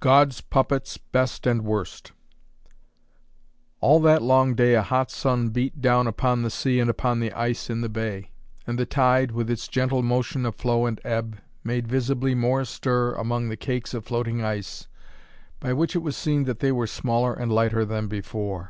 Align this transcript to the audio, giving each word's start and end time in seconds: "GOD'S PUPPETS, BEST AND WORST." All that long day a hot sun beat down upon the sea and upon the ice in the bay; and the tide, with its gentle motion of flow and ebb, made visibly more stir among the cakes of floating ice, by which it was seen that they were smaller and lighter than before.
"GOD'S 0.00 0.40
PUPPETS, 0.40 0.96
BEST 0.96 1.46
AND 1.46 1.60
WORST." 1.62 2.12
All 3.82 4.00
that 4.00 4.22
long 4.22 4.54
day 4.54 4.72
a 4.72 4.80
hot 4.80 5.10
sun 5.10 5.50
beat 5.50 5.82
down 5.82 6.06
upon 6.06 6.40
the 6.40 6.48
sea 6.48 6.80
and 6.80 6.88
upon 6.88 7.20
the 7.20 7.30
ice 7.34 7.68
in 7.68 7.82
the 7.82 7.90
bay; 7.90 8.30
and 8.66 8.78
the 8.78 8.86
tide, 8.86 9.30
with 9.30 9.50
its 9.50 9.68
gentle 9.68 10.02
motion 10.02 10.46
of 10.46 10.54
flow 10.54 10.86
and 10.86 11.02
ebb, 11.04 11.36
made 11.64 11.86
visibly 11.86 12.34
more 12.34 12.64
stir 12.64 13.12
among 13.12 13.50
the 13.50 13.58
cakes 13.58 13.92
of 13.92 14.06
floating 14.06 14.42
ice, 14.42 14.88
by 15.60 15.74
which 15.74 15.94
it 15.94 15.98
was 16.02 16.16
seen 16.16 16.44
that 16.44 16.60
they 16.60 16.72
were 16.72 16.86
smaller 16.86 17.34
and 17.34 17.52
lighter 17.52 17.84
than 17.84 18.06
before. 18.08 18.66